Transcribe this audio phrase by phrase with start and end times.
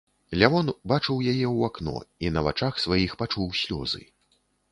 [0.43, 1.93] Лявон бачыў яе ў акно
[2.25, 4.01] і на вачах сваіх пачуў слёзы.